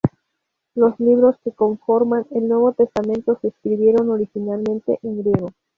Los 0.73 0.99
libros 0.99 1.35
que 1.43 1.51
conforman 1.51 2.25
el 2.31 2.47
Nuevo 2.47 2.71
Testamento 2.71 3.37
se 3.39 3.49
escribieron 3.49 4.09
originalmente 4.09 4.97
en 5.03 5.21
griego. 5.21 5.49